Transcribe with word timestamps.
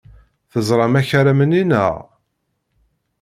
Teẓram 0.51 0.93
akaram-nni, 0.99 1.63
naɣ? 1.69 1.95